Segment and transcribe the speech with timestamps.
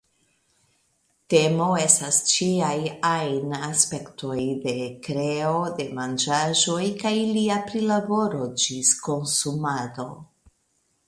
[1.33, 2.77] Temo estas ĉiaj
[3.09, 4.73] ajn aspektoj de
[5.09, 10.09] kreo de manĝaĵoj kaj ilia prilaboro ĝis konsumado.